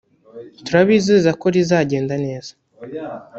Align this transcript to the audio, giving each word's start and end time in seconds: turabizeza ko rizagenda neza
turabizeza 0.65 1.29
ko 1.39 1.45
rizagenda 1.55 2.15
neza 2.25 2.51